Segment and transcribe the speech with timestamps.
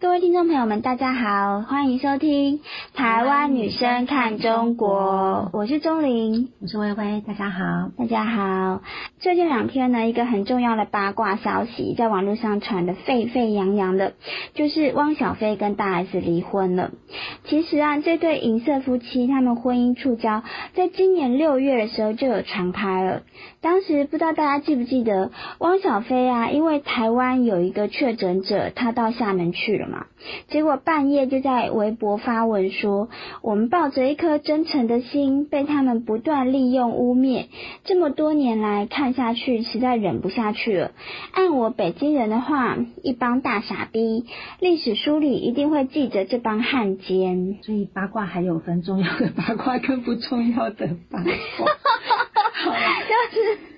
[0.00, 2.58] 各位听众朋友们，大家好，欢迎收听
[2.94, 8.80] 《台湾女生看中国》，我是钟玲，我是薇薇，大家好，大家好。
[9.18, 14.14] 最近两天呢，一个很重要的八卦消息在网络上传的沸沸扬扬的，
[14.54, 16.92] 就是汪小菲跟大 S 离婚了。
[17.44, 20.40] 其实啊，这对银色夫妻他们婚姻触礁，
[20.72, 23.20] 在今年六月的时候就有传开了。
[23.60, 29.89] 当时不知道大家记不记得，汪小菲啊，因为台湾有一个确诊者，他到厦门去了。
[30.48, 33.08] 结果半夜就在微博发文说，
[33.42, 37.46] 我们抱着一颗真诚的心，被他们不断利用污蔑，
[37.84, 40.92] 这么多年来看下去，实在忍不下去了。
[41.32, 44.26] 按我北京人的话，一帮大傻逼，
[44.60, 47.58] 历史书里一定会记着这帮汉奸。
[47.62, 51.32] 所以八卦还有分重要的八卦跟不重要的八卦。
[52.64, 53.69] 好，就是。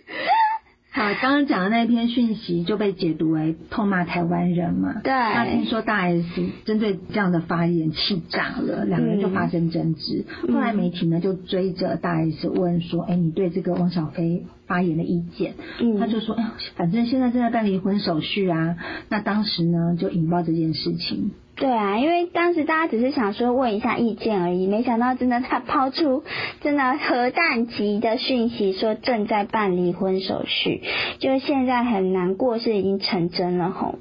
[1.02, 5.00] 好，刚刚讲的那篇讯息就被解读为痛骂台湾人嘛？
[5.02, 5.12] 对。
[5.12, 6.24] 那听说大 S
[6.64, 10.24] 针对这样的发言气炸了，两个人就发生争执。
[10.48, 15.98] 后来媒体呢就追着大 S 问说：“哎，你对这个汪小菲发言的意见？”嗯。
[15.98, 18.76] 他就说：“哎，反正现在正在办离婚手续啊。”
[19.10, 21.32] 那当时呢就引爆这件事情。
[21.62, 26.24] 对啊，因为当时大家只是想说问一下意见而已，没想到真的他抛出
[26.60, 30.82] 真的核弹级的讯息，说正在办离婚手续，
[31.20, 34.00] 就是现在很难过是已经成真了吼。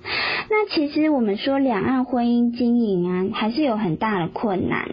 [0.49, 4.89] 那其实我们说两岸婚姻经营啊，还是有很大的困难。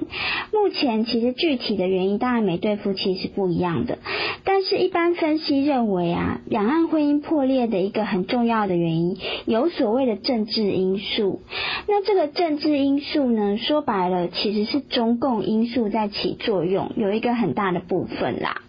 [0.53, 3.97] 目前其实具体的原因，当然每对夫妻是不一样的，
[4.45, 9.17] 但是一般分析认为啊，两岸婚姻破裂的一个很重要的原因，
[9.47, 11.41] 有所谓的政治因素。
[11.87, 18.63] 那这个政政治因素呢，说白了其实是中共因素在起作用，有一个很大的部分啦。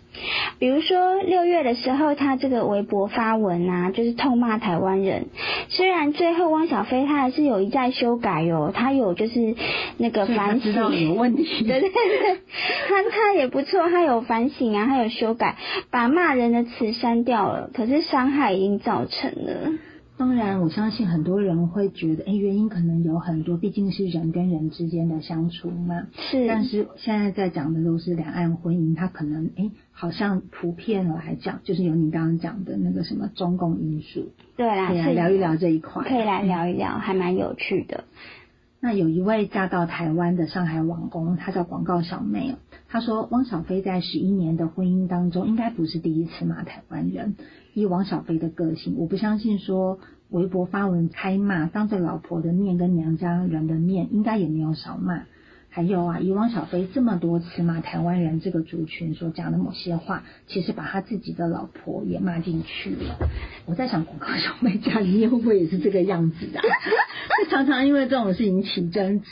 [0.59, 5.27] 比如说六月的时候，他这个微博发文啊，就是痛骂台湾人。
[5.69, 9.55] 虽然最后汪小菲他还是有一再修改哦，他有就是
[9.97, 12.37] 那个反省，有问题，对对对，
[12.87, 15.55] 他他也不错，他有反省啊，他有修改，
[15.89, 19.71] 把骂人的词删掉了，可是伤害已经造成了。
[20.19, 26.07] 当然，我相信很多人会觉得，哎，原因可能有很多，毕竟是人跟人之间的相处嘛。
[26.11, 26.45] 是。
[26.45, 34.33] 但是现在在讲的都是两岸婚姻，它可能，哎，好像普遍来讲，就是有你刚刚讲的那个什么中共因素。
[34.57, 34.89] 对啊。
[34.89, 36.03] 可以来聊一聊这一块。
[36.03, 38.03] 可以来聊一聊，还蛮有趣的。
[38.81, 42.55] 那有一位嫁到台湾的上海网工，她叫广告小妹，
[42.87, 47.35] 她说汪小菲在十一年的婚姻当中，应该不是第一次骂台湾人。
[47.73, 55.23] 以汪小菲的个性，我不相信说微博发文开骂，当着老婆的面跟娘家人的面，应该也没有少骂。
[55.69, 63.17] 还有啊，以汪小菲这么多次骂台湾人这个族群所讲的某些话，其实把他自己的老婆也骂进去了。
[63.65, 66.61] 我在想，广告小妹家里面会不会也是这个样子啊？
[67.49, 69.27] 常常因为这种事情起争执。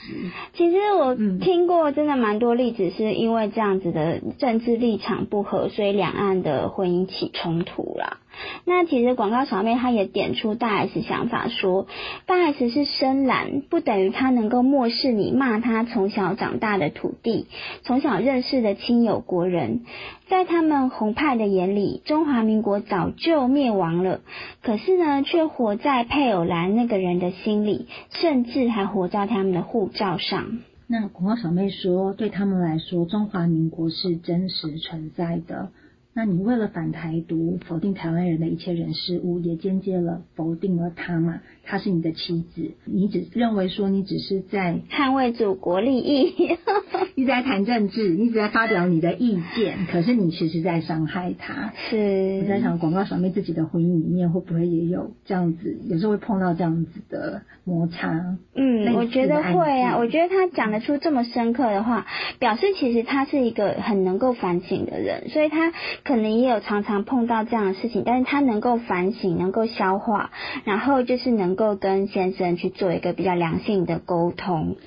[0.53, 8.18] 其实我听过真的蛮多例子，是因为这样子的政治立场不合，所以两岸的婚姻起冲突啦。
[8.66, 11.88] 那其实广告小妹她也点出大 S 想法，说
[12.28, 17.48] 大 S 是深蓝，不等于她能够漠视你骂她从小长大的土地，
[17.84, 19.82] 从小认识的亲友国人，
[20.28, 24.22] 在他们红派的眼里，中华民国早就灭亡了，
[24.62, 30.60] 可是呢，却活在配偶兰那个人的心里，甚至还活在他们的护照上。
[30.88, 35.70] 那广告小妹说，对他们来说，中华民国是真实存在的。
[36.17, 41.41] 那你为了反台独，否定台湾人的一切人事物，也间接了否定了他嘛？
[41.63, 46.33] 他是你的妻子，你只认为说你只是在捍卫祖国利益，
[47.13, 51.72] 一直在谈政治，一直在发表你的意见，可是你其实在伤害他。
[51.91, 55.78] 是我在想，广告小妹自己的婚姻里面会不会也有这样子？
[55.88, 58.38] 有时候会碰到这样子的摩擦。
[58.55, 59.97] 嗯，我觉得会啊。
[59.99, 62.07] 我觉得他讲得出这么深刻的话，
[62.39, 65.72] 表示其实他是一个很能够反省的人，所以他。
[66.07, 70.31] 可能也有常常碰到这样的事情，但是他能够反省，能够消化，
[70.64, 74.78] 然后就是能够跟先生去做一个比较良性的沟通。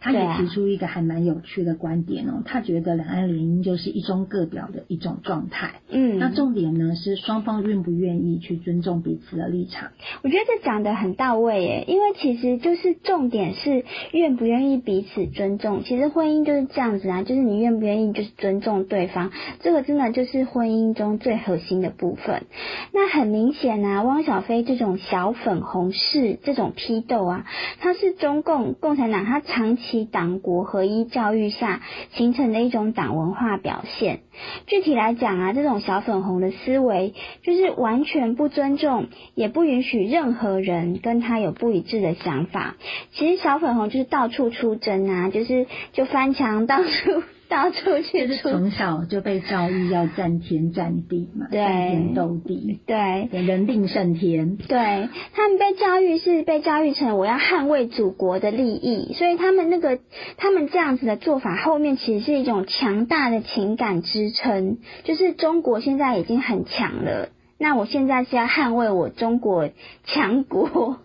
[0.00, 5.74] 他也提出一个还蛮有趣的观点哦，他觉得两岸联姻就是一中各表的一种状态。
[5.90, 9.92] 嗯，那重点呢是双方愿不愿意去尊重彼此的立场。
[10.24, 15.84] 我觉得这讲的很到位耶，因为其实就是重点是愿不愿意彼此尊重。
[15.84, 20.63] 其实婚姻就是这样子啊，就是你愿不愿意就是尊重对方，这个真的就是婚。
[20.64, 22.46] 婚姻中最核心的部分。
[22.90, 27.44] 那很明显啊，汪小菲这种小粉红式这种批斗啊，
[27.80, 31.82] 它是中共共产党他长期党国合一教育下
[32.14, 34.20] 形成的一种党文化表现。
[34.66, 37.12] 具体来讲啊，这种小粉红的思维
[37.42, 42.76] 就是完全不尊重，也不允许任何人跟他有不一致的想法。
[43.12, 47.22] 其实小粉红就是到处出征啊，就是就翻墙 到处。
[47.54, 54.56] 到处去，就是从小就被教育要占天占地嘛，占天斗地，对，人定胜天。
[54.56, 60.00] 对他们被教育是被教育成我要捍卫祖国的利益，所以他们那个
[60.36, 69.70] 他们这样子的做法后面其实是一种强大的情感支撑，就是中国现在已经很强了，那我现在是要捍卫我中国
[70.02, 70.96] 强国。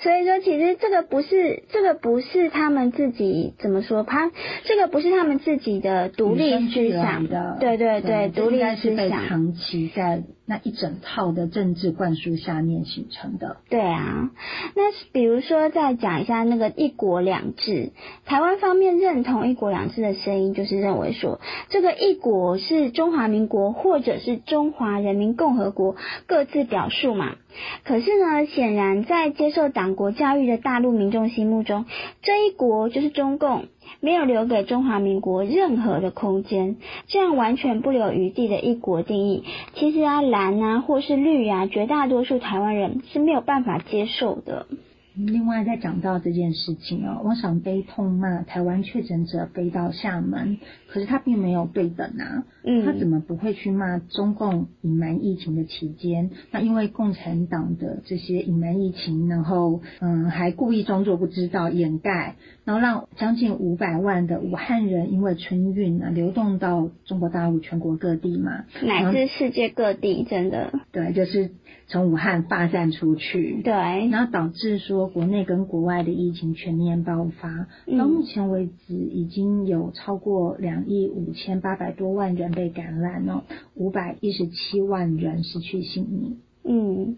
[0.00, 4.02] 所以说，其实这个不是这个不是他们自己怎么说？
[4.02, 4.30] 他
[4.64, 10.22] 这个不是他们自己的独立思想的，对对对，独立思想长期在。
[10.44, 13.58] 那一整套的政治灌输下面形成的。
[13.68, 14.30] 对啊，
[14.74, 17.92] 那比如说再讲一下那个一国两制，
[18.24, 25.96] 台湾方面认同一国两制的声音，就是认为说这个一国是中华民国或者是中华人民共和国
[26.26, 27.36] 各自表述嘛。
[27.84, 31.84] 可是呢，显然在接受党国教育的大陆民众心目中，
[32.22, 33.66] 这一国就是中共。
[34.00, 36.76] 没有留给中华民国任何的空间，
[37.06, 39.44] 这样完全不留余地的一国定义，
[39.74, 44.66] 其实啊蓝啊或是绿啊，绝大多数台湾人是没有办法接受的。
[45.14, 50.56] 另外，再讲到这件事情哦，汪小菲痛骂台湾确诊者飞到厦门，
[50.88, 56.30] 可是他并没有对等啊，嗯，他怎么不会去骂中共隐瞒疫情的期间？
[56.50, 71.50] 那因为共产党的这些隐瞒疫情，然后嗯，还故意装作不知道掩盖，然后让将近五百万的武汉人因为春运啊流动到中国大陆全国各地嘛，乃至世界各地，真的对，就是
[71.86, 73.72] 从武汉发散出去，对，
[74.08, 75.01] 然后导致说。
[75.06, 77.66] 国内跟国外的疫情全面爆发，
[77.98, 83.44] 到目前为止已经有超过两亿五千八百多万人被感染了，
[83.74, 86.38] 五百一十七万人失去性命。
[86.64, 87.16] 嗯，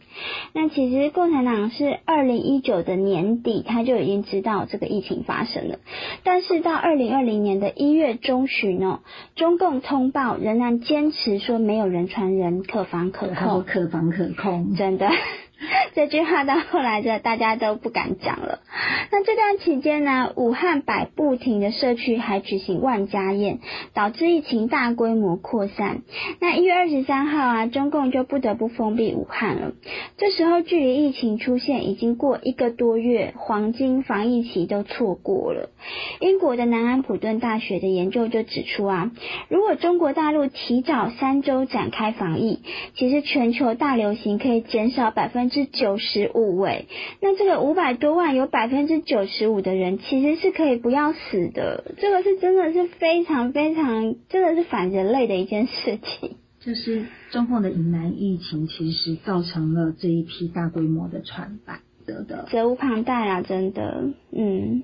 [0.54, 5.80] 那其实共产党是二零一九的年底他就已经知道这个疫情发生了，
[6.22, 9.00] 但是到二零二零年的一月中旬哦，
[9.36, 15.10] 中共通报仍然坚持说没有人传人，可防可控，可防可控，真的。
[15.94, 18.60] 这句话到后来就大家都不敢讲了。
[19.10, 23.58] 那这段期间呢，武汉百步亭的社区还举行万家宴，
[23.92, 26.02] 导致疫情大规模扩散。
[26.40, 29.72] 那一月二十三号啊，中共就不得不封闭武汉了。
[30.16, 35.70] 这时候距离疫情出现已经过一个多月，黄金防疫期都错过了。
[36.20, 39.10] 英国的南安普顿大学的研究就指出啊，
[39.48, 42.60] 如果中国大陆提早三周展开防疫，
[42.94, 45.64] 其实全球大流行可以减少百分之。
[45.74, 46.86] 九十五位，
[47.20, 56.36] 那这个五百多万有百分之九十五的人其实是可以不要死的，这个是真的是非常非常真的是反人类的一件事情。
[56.60, 64.82] 就是中共的隐瞒疫情，其实造成了这一批大规模的传染的的，责无旁贷啊，真的，嗯。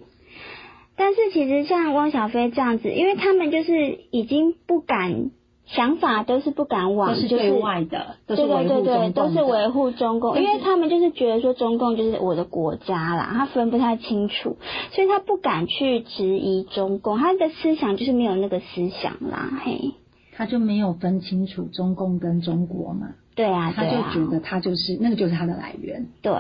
[0.96, 5.30] 但是其实像汪小菲这样子，因为他们就是已经不敢。
[5.66, 14.56] 想法都是不敢往，都是对外的，对对对对，都是维护中共，因为他们就是觉得说中共就是我的国家啦，他分不太清楚，
[14.90, 19.92] 所以他不敢去质疑中共，他的思想就是没有那个思想啦，嘿，
[20.36, 26.32] 他就没有分清楚中共跟中国嘛，对啊，他就觉得他就是那个就是他的来源，对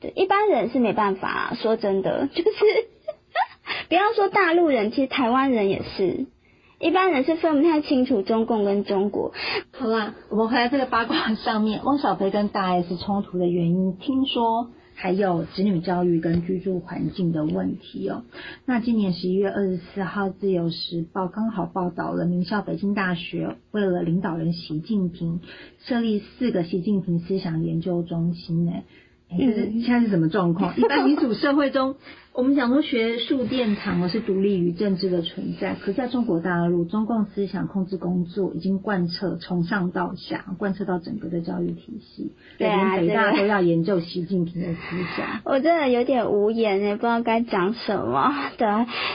[0.00, 2.50] 对，一般人是没办法，说真的，就是。
[3.88, 6.26] 不要说大陆人，其实台湾人也是。
[6.80, 9.34] 一般人是分不太清楚中共跟中国。
[9.70, 18.22] 好啦，我们回来这个八卦上面，汪小菲跟大 S 冲突的原因，听说还有子女教育跟居住环境的问题哦。
[18.64, 25.40] 那今年十一月二十四号，《自由时报》刚好报道了名校北京大学为了领导人习近平
[25.84, 28.72] 设立四个习近平思想研究中心呢。
[29.38, 30.74] 就是现在是什么状况？
[30.80, 31.96] 一般民主社会中。
[32.32, 45.40] 我们讲说学术殿堂是独立于政治的存在，可在中国大陆，中共思想控制工作已经贯彻从上到下，贯彻到整个的教育体系，连北大都要研究习近平的思想。
[45.44, 48.32] 我真的有点无言也不知道该讲什么。
[48.56, 48.68] 对，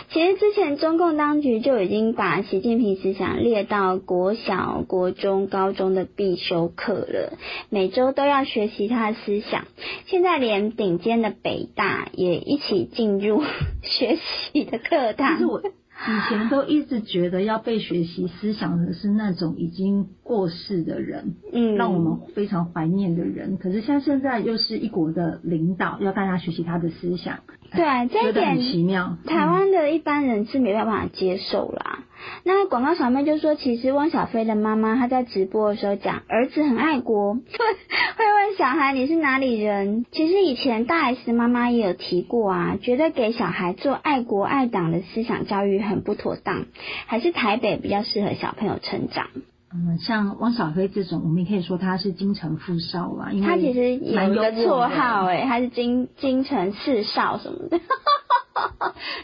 [0.10, 7.38] 其实之前中共当局就已经把习近平思想列到国小、国中、高中的必修课了，
[7.69, 9.63] 每周都要学习他的思想。
[10.05, 13.04] 现在连顶尖的北大也一起进。
[13.05, 13.43] 进入
[13.83, 23.57] 学习的课堂，是我以前都一直觉得要被学习思想的是那种已经过世的人，嗯，让我们非常怀念的人。
[23.57, 27.41] 可是像现在又是一国的领导，要大家学习他的思想，
[27.72, 29.17] 对，这一点奇妙。
[29.25, 32.00] 台湾的一般人是没办法接受啦。
[32.43, 40.05] 那广告小妹就说，其实汪小菲的妈妈她在直播的时候讲，儿子很爱国， 会问小孩你是哪里人。
[40.12, 46.65] 其实以前大 S 妈妈也有提过啊，觉得给小孩做爱国爱党的思想教育很不妥当，
[47.07, 49.27] 还是台北比较适合小朋友成长。
[49.75, 57.79] 嗯，像汪小菲这种，我们也可以说他是京城富少啦，因为他其实有一个绰号哎，他是京京城四少什么的。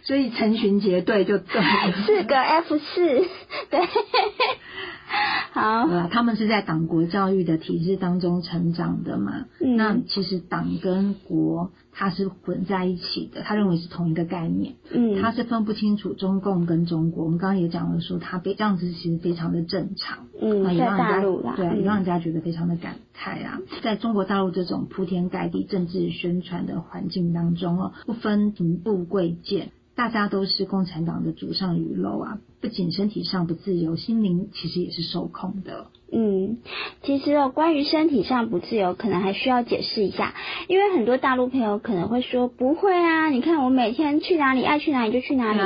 [0.04, 1.62] 所以成群结队就对，
[2.06, 3.26] 四个 F 四
[3.70, 3.80] 对，
[5.54, 9.46] 好，他们是在党国教育的体制当中成长的嘛。
[9.60, 14.76] 那其实党跟国它是混在一起的，他认为是同一个概念。
[14.92, 17.26] 嗯，他是分不清楚中共跟中国。
[17.26, 20.20] 我们刚刚也讲了，说他这样子其实非常的正常。
[20.42, 23.60] 嗯，在大陆对，也让人家觉得非常的感慨啊。
[23.84, 29.72] 在中国大陆这种铺天盖地政治宣传的环境当中哦，不分贫富贵贱。
[29.96, 32.38] 大家都是共产党的祖上鱼肉啊！
[32.62, 35.88] 不仅身体上不自由，心灵其实也是受控的。
[36.12, 36.60] 嗯，
[37.04, 40.34] 其实哦，关于身体上不自由，可能还需要解释一下，
[40.68, 45.60] 因为很多大陆朋友可能会说，不会啊，你看我每天去哪里爱去哪里就去哪里。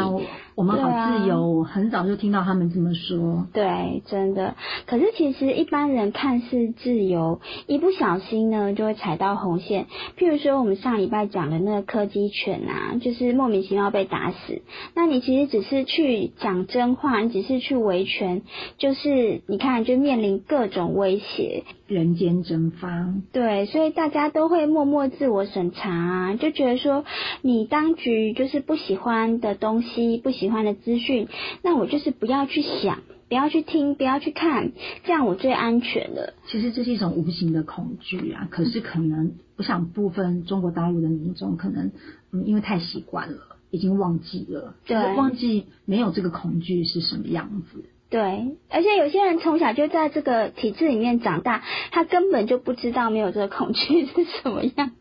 [0.55, 3.45] 我们好自由，我很早就听到他们这么说。
[3.51, 4.55] 对，真的。
[4.85, 9.87] 可是其实一般人看似自由，一不小心呢就会踩到红线。
[10.17, 14.61] 譬如说我们上礼拜讲的那个柯基犬啊，就是莫名其妙被打死。
[14.93, 18.41] 那你其实只是去讲真话，你只是去维权，
[18.77, 21.65] 就是你看就面临各种威胁。
[21.87, 23.13] 人间蒸发。
[23.31, 27.03] 对，所以大家都会默默自我审查，啊就觉得说
[27.41, 31.27] 你当局就是不喜欢的东西，不喜欢的资讯，
[31.61, 32.99] 那我就是不要去想，
[33.29, 34.71] 不要去听，不要去看，
[35.03, 36.33] 这样我最安全了。
[36.47, 41.91] 其实这是一种无形的恐惧啊，可是可能我想部分中国大陆的民众可能
[42.31, 47.85] 嗯因为太习惯了，已经忘记了，对，忘记没有这个恐惧是什么样子。
[48.07, 54.95] 对，而且有些人从小就在这个体制里面长大，他根本就不知道没有这个恐惧是什么样子。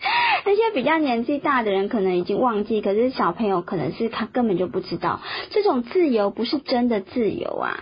[0.44, 5.20] 那些比较年纪大的人可能已经忘记，可是小朋友可能是他根本就不知道，
[5.50, 7.78] 这种自由不是真的自由啊。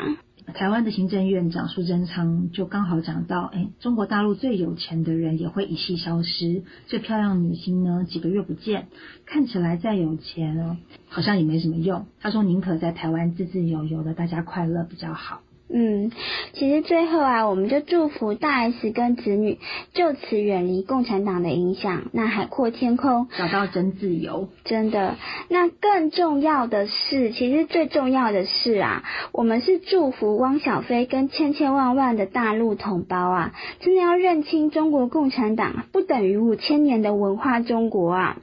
[0.55, 8.89] 台湾的行政院长苏贞昌就刚好讲到，哎，中国大陆最有钱的人也会一夕消失，最漂亮女星呢几个月不见，
[9.25, 10.77] 看起来再有钱哦，
[11.09, 12.07] 好像也没什么用。
[12.21, 15.41] 他说宁可在台湾自自由由的，大家快乐比较好。
[15.75, 16.13] 嗯，
[16.53, 19.59] 其实最后啊，我们就祝福大 S 跟子女
[19.95, 24.49] 就此远离共产党的影响，那海阔天空，找到真自由。
[24.65, 25.17] 真的，
[25.49, 29.03] 那更重要的是，其实最重要的是啊，
[29.33, 38.37] 我们是祝福汪小菲跟千千万万的大陆同胞啊，真的要认清中国共产党不等于五千年的文化中国啊，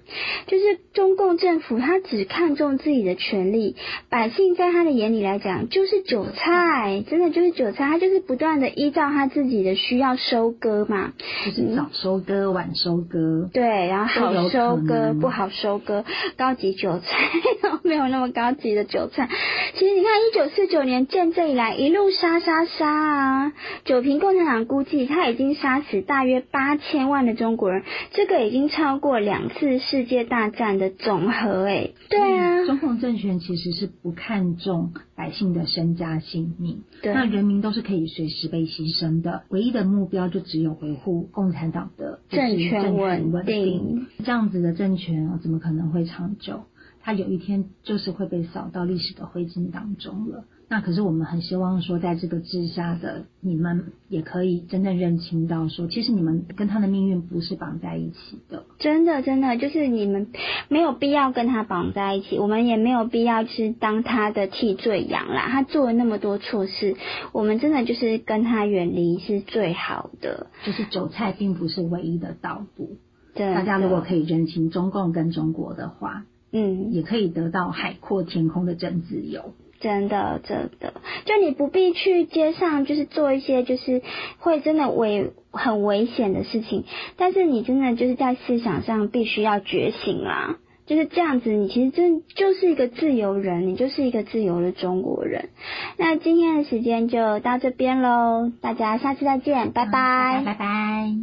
[0.48, 3.75] 就是中共政府他只看重自己的权利，
[4.09, 7.03] 百姓在他的眼里来讲就是韭菜。
[7.07, 11.13] 真的就是韭菜，他就是不断的依照他自己的需要收割嘛，
[11.45, 16.03] 就是早收割晚收割，对，然后好收割不好收割，
[16.38, 17.05] 高级韭菜
[17.83, 19.29] 没有那么高级的韭菜。
[19.75, 23.53] 其实你看，一九四九年建政以来一路杀杀杀啊，
[23.85, 31.89] 九平共产党估计他已经杀死大约八千万的中国人，这个已经超过两次世界大战的总和哎。
[32.09, 36.83] 对啊，中共政权其实是不看重百姓的身家性命。
[37.03, 44.07] 那人民都是可以随时被牺牲的，唯一的目标就只有维护共产党的政权稳定。
[44.23, 46.61] 这样子的政权怎么可能会长久？
[47.10, 50.44] 它有一天就是会被扫到历史的灰烬当中了。
[50.68, 58.63] 那可是我们很希望说，在这个治下的你们也可以真正认清到，说其实你们跟他的命运不是绑在一起的。
[58.78, 60.28] 真的，真的就是你们
[60.68, 65.48] 没有必要跟他绑在一起，我们也没有必要去当他的替罪羊啦。
[65.50, 66.96] 他做了那么多错事，
[67.32, 70.46] 我们真的就是跟他远离是最好的。
[70.63, 72.98] 就是韭菜并不是唯一的道路。
[73.34, 79.53] 对，大家如果可以认清中共跟中国的话，嗯，也可以得到海阔天空的真自由。
[79.79, 84.01] 真的，真的，就你不必去街上，就是做一些就是
[84.39, 86.84] 会真的危很危险的事情，
[87.15, 95.48] 但是你真的就是在思想上必须要觉醒啦，就是这样子，你其实真就是一个自由人，你就是一个自由的中国人。
[95.98, 101.13] 那今天的时间就到这边喽，大家下次再见，拜拜，拜拜。